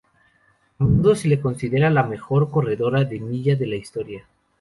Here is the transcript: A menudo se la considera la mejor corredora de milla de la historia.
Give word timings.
A 0.79 0.83
menudo 0.83 1.13
se 1.13 1.27
la 1.27 1.39
considera 1.39 1.91
la 1.91 2.01
mejor 2.01 2.49
corredora 2.49 3.03
de 3.03 3.19
milla 3.19 3.55
de 3.55 3.67
la 3.67 3.75
historia. 3.75 4.27